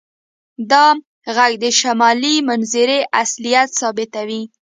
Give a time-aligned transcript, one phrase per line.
[0.71, 0.85] دا
[1.35, 4.43] غږ د شمالي منظرې اصلیت ثابتوي